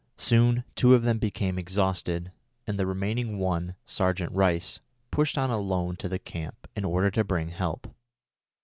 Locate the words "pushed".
5.11-5.37